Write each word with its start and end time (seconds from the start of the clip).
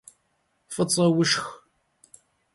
F'ıç'e 0.73 1.05
vuşşx! 1.15 1.45